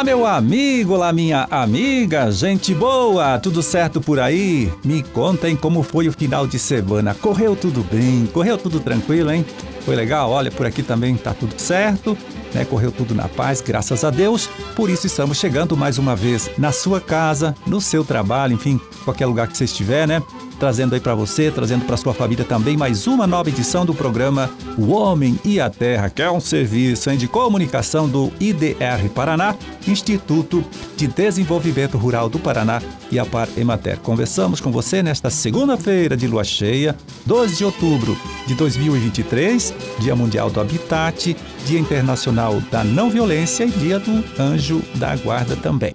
[0.00, 4.72] Olá, meu amigo, olá, minha amiga, gente boa, tudo certo por aí?
[4.82, 7.14] Me contem como foi o final de semana.
[7.14, 8.24] Correu tudo bem?
[8.32, 9.44] Correu tudo tranquilo, hein?
[9.84, 10.30] Foi legal?
[10.30, 12.16] Olha, por aqui também tá tudo certo,
[12.54, 12.64] né?
[12.64, 14.48] Correu tudo na paz, graças a Deus.
[14.74, 19.26] Por isso estamos chegando mais uma vez na sua casa, no seu trabalho, enfim, qualquer
[19.26, 20.22] lugar que você estiver, né?
[20.60, 24.50] Trazendo aí para você, trazendo para sua família também mais uma nova edição do programa
[24.76, 29.56] O Homem e a Terra, que é um serviço hein, de comunicação do IDR Paraná,
[29.88, 30.62] Instituto
[30.98, 33.98] de Desenvolvimento Rural do Paraná e a Par Emater.
[34.00, 40.50] Conversamos com você nesta segunda-feira de lua cheia, 12 de outubro de 2023, Dia Mundial
[40.50, 41.34] do Habitat,
[41.64, 45.94] Dia Internacional da Não Violência e Dia do Anjo da Guarda também.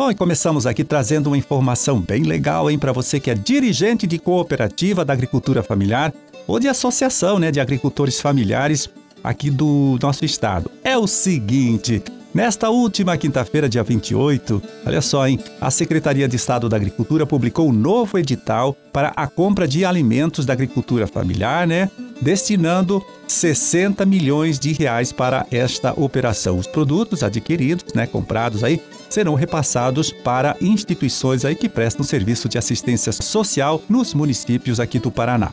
[0.00, 4.06] Bom, e começamos aqui trazendo uma informação bem legal, hein, para você que é dirigente
[4.06, 6.10] de cooperativa da agricultura familiar
[6.46, 8.88] ou de associação, né, de agricultores familiares
[9.22, 10.70] aqui do nosso estado.
[10.82, 12.02] É o seguinte,
[12.32, 15.40] Nesta última quinta-feira, dia 28, olha só, hein?
[15.60, 20.46] A Secretaria de Estado da Agricultura publicou um novo edital para a compra de alimentos
[20.46, 21.90] da agricultura familiar, né?
[22.20, 26.58] Destinando 60 milhões de reais para esta operação.
[26.58, 32.58] Os produtos adquiridos, né, comprados aí, serão repassados para instituições aí que prestam serviço de
[32.58, 35.52] assistência social nos municípios aqui do Paraná.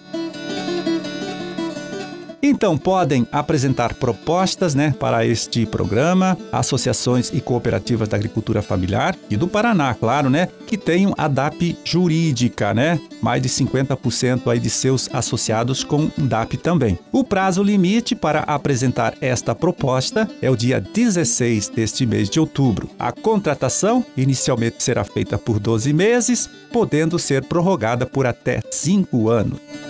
[2.42, 9.36] Então podem apresentar propostas né, para este programa, associações e cooperativas da agricultura familiar e
[9.36, 13.00] do Paraná, claro, né, que tenham a DAP jurídica, né?
[13.22, 17.00] Mais de 50% aí de seus associados com DAP também.
[17.12, 22.90] O prazo limite para apresentar esta proposta é o dia 16 deste mês de outubro.
[23.00, 29.87] A contratação inicialmente será feita por 12 meses, podendo ser prorrogada por até 5 anos.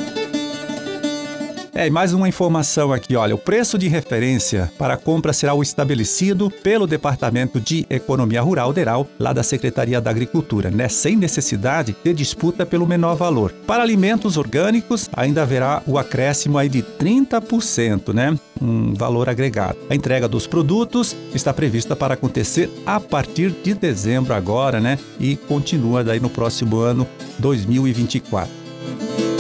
[1.78, 5.54] É, e mais uma informação aqui, olha, o preço de referência para a compra será
[5.54, 11.16] o estabelecido pelo Departamento de Economia Rural Deral, lá da Secretaria da Agricultura, né, sem
[11.16, 13.54] necessidade de disputa pelo menor valor.
[13.68, 19.78] Para alimentos orgânicos, ainda haverá o acréscimo aí de 30%, né, um valor agregado.
[19.88, 25.36] A entrega dos produtos está prevista para acontecer a partir de dezembro agora, né, e
[25.36, 27.08] continua daí no próximo ano
[27.38, 29.37] 2024.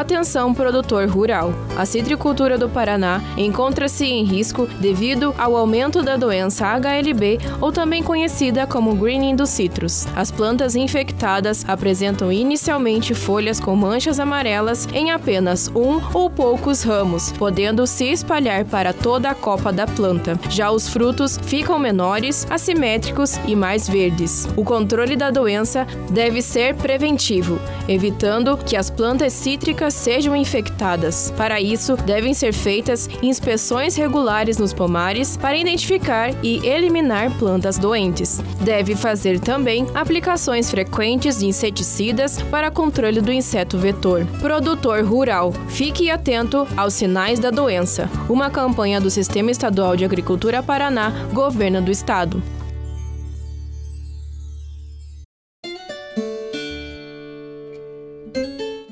[0.00, 1.52] Atenção, produtor rural.
[1.76, 8.02] A citricultura do Paraná encontra-se em risco devido ao aumento da doença HLB, ou também
[8.02, 10.06] conhecida como greening dos citros.
[10.16, 17.30] As plantas infectadas apresentam inicialmente folhas com manchas amarelas em apenas um ou poucos ramos,
[17.32, 20.40] podendo se espalhar para toda a copa da planta.
[20.48, 24.48] Já os frutos ficam menores, assimétricos e mais verdes.
[24.56, 31.32] O controle da doença deve ser preventivo, evitando que as plantas cítricas sejam infectadas.
[31.36, 38.40] Para isso, devem ser feitas inspeções regulares nos pomares para identificar e eliminar plantas doentes.
[38.60, 44.26] Deve fazer também aplicações frequentes de inseticidas para controle do inseto vetor.
[44.40, 48.08] Produtor rural, fique atento aos sinais da doença.
[48.28, 52.42] Uma campanha do Sistema Estadual de Agricultura Paraná, Governo do Estado.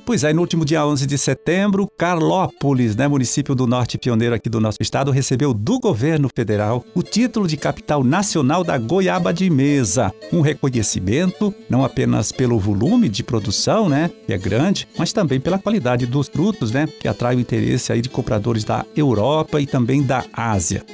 [0.09, 4.49] Pois é, no último dia 11 de setembro, Carlópolis, né, município do norte pioneiro aqui
[4.49, 9.51] do nosso estado, recebeu do governo federal o título de capital nacional da goiaba de
[9.51, 10.11] mesa.
[10.33, 15.59] Um reconhecimento não apenas pelo volume de produção, né, que é grande, mas também pela
[15.59, 20.03] qualidade dos frutos, né, que atrai o interesse aí de compradores da Europa e também
[20.03, 20.87] da Ásia.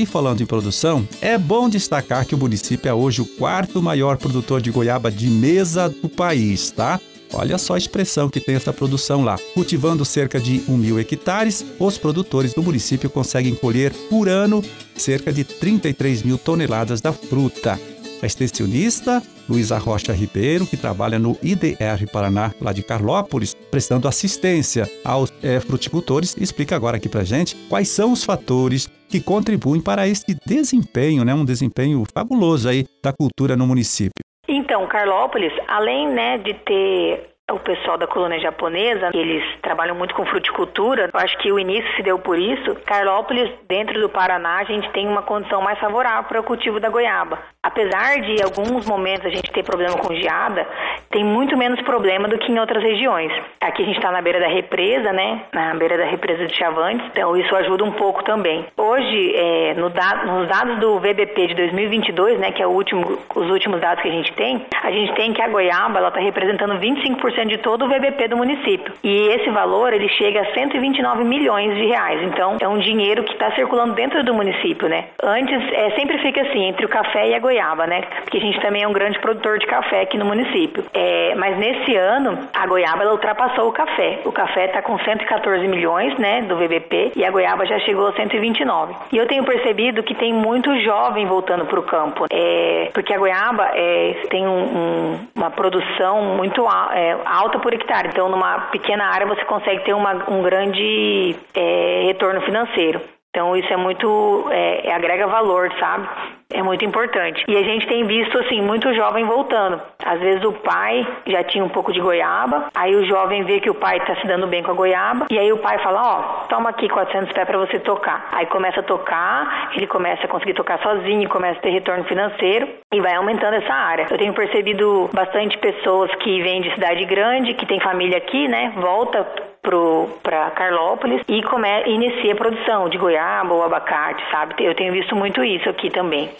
[0.00, 4.16] E falando em produção, é bom destacar que o município é hoje o quarto maior
[4.16, 6.98] produtor de goiaba de mesa do país, tá?
[7.34, 9.38] Olha só a expressão que tem essa produção lá.
[9.52, 14.64] Cultivando cerca de 1 mil hectares, os produtores do município conseguem colher por ano
[14.96, 17.78] cerca de 33 mil toneladas da fruta.
[18.22, 24.88] A extensionista Luísa Rocha Ribeiro, que trabalha no IDR Paraná, lá de Carlópolis, prestando assistência
[25.04, 30.06] aos é, fruticultores, explica agora aqui pra gente quais são os fatores que contribuem para
[30.06, 34.12] esse desempenho, né, um desempenho fabuloso aí da cultura no município.
[34.46, 40.24] Então, Carlópolis, além né, de ter o pessoal da colônia japonesa, eles trabalham muito com
[40.26, 41.10] fruticultura.
[41.12, 42.74] Eu acho que o início se deu por isso.
[42.86, 46.88] Carlópolis, dentro do Paraná, a gente tem uma condição mais favorável para o cultivo da
[46.88, 47.38] goiaba.
[47.62, 50.66] Apesar de alguns momentos a gente ter problema com geada,
[51.10, 53.32] tem muito menos problema do que em outras regiões.
[53.60, 55.42] Aqui a gente está na beira da represa, né?
[55.52, 58.64] Na beira da represa de Chavantes, então isso ajuda um pouco também.
[58.76, 63.50] Hoje, é, no da, nos dados do VBP de 2022, né, que é último, os
[63.50, 66.78] últimos dados que a gente tem, a gente tem que a goiaba ela está representando
[66.78, 68.92] 25% de todo o VBP do município.
[69.02, 72.22] E esse valor ele chega a 129 milhões de reais.
[72.22, 75.06] Então é um dinheiro que está circulando dentro do município, né?
[75.22, 78.02] Antes é, sempre fica assim entre o café e a goiaba, né?
[78.22, 80.84] Porque a gente também é um grande produtor de café aqui no município.
[80.92, 84.20] É, mas nesse ano a goiaba ela ultrapassou o café.
[84.24, 88.12] O café está com 114 milhões, né, do VBP e a goiaba já chegou a
[88.12, 88.94] 129.
[89.12, 93.18] E eu tenho percebido que tem muito jovem voltando para o campo, é, porque a
[93.18, 98.08] goiaba é, tem um, um, uma produção muito é, alta por hectare.
[98.08, 103.00] Então, numa pequena área você consegue ter uma, um grande é, retorno financeiro.
[103.30, 106.08] Então isso é muito, é, é, agrega valor, sabe?
[106.52, 107.44] É muito importante.
[107.46, 109.80] E a gente tem visto, assim, muito jovem voltando.
[110.04, 113.70] Às vezes o pai já tinha um pouco de goiaba, aí o jovem vê que
[113.70, 116.20] o pai está se dando bem com a goiaba, e aí o pai fala, ó,
[116.20, 118.28] oh, toma aqui 400 pés para você tocar.
[118.32, 122.68] Aí começa a tocar, ele começa a conseguir tocar sozinho, começa a ter retorno financeiro
[122.92, 124.06] e vai aumentando essa área.
[124.10, 128.72] Eu tenho percebido bastante pessoas que vêm de cidade grande, que tem família aqui, né,
[128.76, 129.26] volta
[129.62, 134.54] para Carlópolis e come, inicia a produção de goiaba ou abacate, sabe?
[134.58, 136.30] Eu tenho visto muito isso aqui também.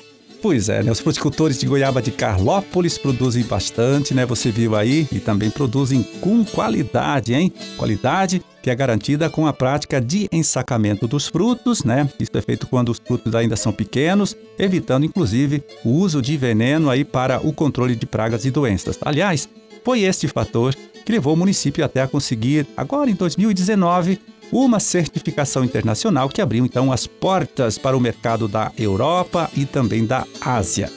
[0.43, 0.91] Pois é, né?
[0.91, 4.25] Os fruticultores de goiaba de Carlópolis produzem bastante, né?
[4.25, 7.53] Você viu aí, e também produzem com qualidade, hein?
[7.77, 12.09] Qualidade que é garantida com a prática de ensacamento dos frutos, né?
[12.19, 16.89] Isso é feito quando os frutos ainda são pequenos, evitando inclusive o uso de veneno
[16.89, 18.99] aí para o controle de pragas e doenças.
[19.03, 19.47] Aliás,
[19.85, 24.19] foi este fator que levou o município até a conseguir, agora em 2019,
[24.53, 30.05] uma certificação internacional que abriu então as portas para o mercado da Europa e também
[30.05, 30.91] da Ásia.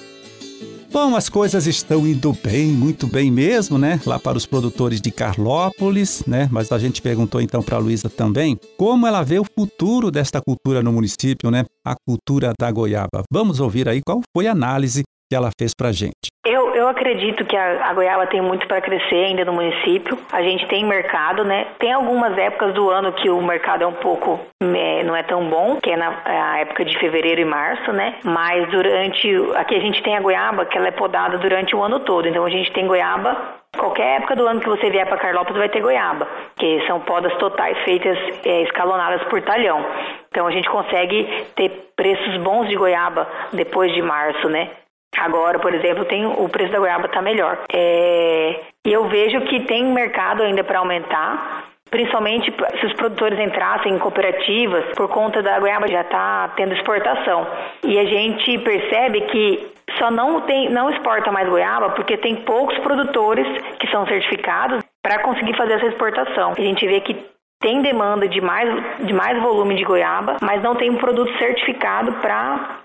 [0.93, 3.99] Bom, as coisas estão indo bem, muito bem mesmo, né?
[4.05, 6.47] Lá para os produtores de Carlópolis, né?
[6.51, 10.39] Mas a gente perguntou então para a Luísa também como ela vê o futuro desta
[10.39, 11.65] cultura no município, né?
[11.83, 13.23] A cultura da goiaba.
[13.31, 15.01] Vamos ouvir aí qual foi a análise
[15.33, 16.29] que ela fez para a gente.
[16.45, 20.19] Eu, eu acredito que a, a goiaba tem muito para crescer ainda no município.
[20.31, 21.67] A gente tem mercado, né?
[21.79, 25.49] Tem algumas épocas do ano que o mercado é um pouco é, não é tão
[25.49, 28.15] bom, que é na é época de fevereiro e março, né?
[28.23, 31.99] Mas durante aqui a gente tem a goiaba que ela é podada durante o ano
[32.01, 32.27] todo.
[32.27, 35.67] Então a gente tem goiaba Qualquer época do ano que você vier para Carlópolis vai
[35.67, 39.83] ter goiaba, que são podas totais feitas é, escalonadas por talhão.
[40.29, 44.69] Então a gente consegue ter preços bons de goiaba depois de março, né?
[45.17, 47.59] Agora, por exemplo, tem o preço da goiaba está melhor.
[47.71, 53.93] É, e eu vejo que tem mercado ainda para aumentar, principalmente se os produtores entrassem
[53.93, 57.47] em cooperativas, por conta da goiaba já está tendo exportação.
[57.83, 62.77] E a gente percebe que só não, tem, não exporta mais goiaba porque tem poucos
[62.79, 63.45] produtores
[63.79, 66.53] que são certificados para conseguir fazer essa exportação.
[66.57, 67.13] A gente vê que
[67.61, 68.69] tem demanda de mais,
[69.05, 72.82] de mais volume de goiaba, mas não tem um produto certificado para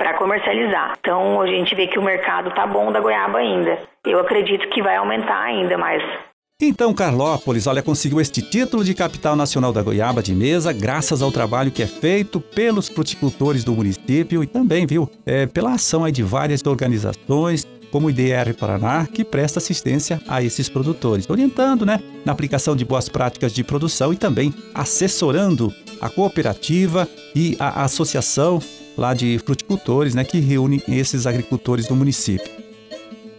[0.00, 0.94] para comercializar.
[0.98, 3.78] Então a gente vê que o mercado tá bom da goiaba ainda.
[4.06, 6.02] Eu acredito que vai aumentar ainda mais.
[6.62, 11.30] Então, Carlópolis, olha, conseguiu este título de capital nacional da goiaba de mesa graças ao
[11.30, 16.12] trabalho que é feito pelos fruticultores do município e também, viu, é, pela ação aí
[16.12, 22.00] de várias organizações, como o IDR Paraná, que presta assistência a esses produtores, orientando, né,
[22.24, 28.60] na aplicação de boas práticas de produção e também assessorando a cooperativa e a associação
[28.96, 32.70] lá de fruticultores, né, que reúne esses agricultores do município.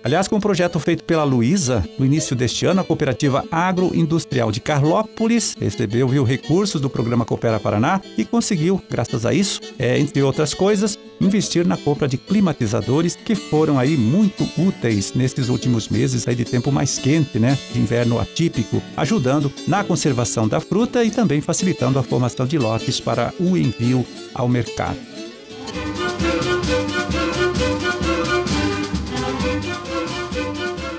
[0.03, 4.59] Aliás, com um projeto feito pela Luísa, no início deste ano, a cooperativa agroindustrial de
[4.59, 10.23] Carlópolis recebeu viu, recursos do programa Coopera Paraná e conseguiu, graças a isso, é, entre
[10.23, 16.27] outras coisas, investir na compra de climatizadores que foram aí muito úteis nesses últimos meses
[16.27, 21.11] aí de tempo mais quente, né, de inverno atípico, ajudando na conservação da fruta e
[21.11, 24.03] também facilitando a formação de lotes para o envio
[24.33, 25.10] ao mercado.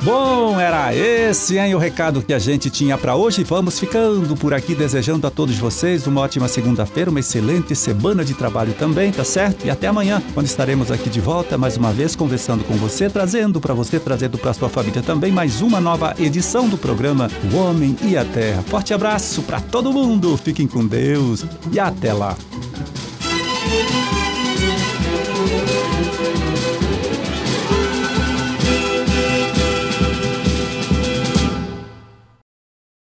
[0.02, 3.44] Bom, era esse, hein, o recado que a gente tinha para hoje.
[3.44, 8.34] Vamos ficando por aqui desejando a todos vocês uma ótima segunda-feira, uma excelente semana de
[8.34, 9.64] trabalho também, tá certo?
[9.64, 13.60] E até amanhã, quando estaremos aqui de volta mais uma vez conversando com você, trazendo
[13.60, 17.96] para você, trazendo para sua família também mais uma nova edição do programa O Homem
[18.02, 18.62] e a Terra.
[18.62, 20.36] Forte abraço para todo mundo.
[20.36, 22.36] Fiquem com Deus e até lá.